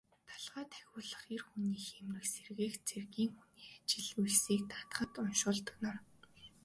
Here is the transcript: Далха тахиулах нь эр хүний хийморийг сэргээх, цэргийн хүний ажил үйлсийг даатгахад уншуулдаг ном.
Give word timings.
Далха 0.27 0.61
тахиулах 0.71 1.15
нь 1.27 1.33
эр 1.35 1.43
хүний 1.47 1.81
хийморийг 1.87 2.27
сэргээх, 2.31 2.75
цэргийн 2.87 3.31
хүний 3.35 3.65
ажил 3.77 4.09
үйлсийг 4.23 4.61
даатгахад 4.67 5.11
уншуулдаг 5.23 5.75
ном. 5.83 5.97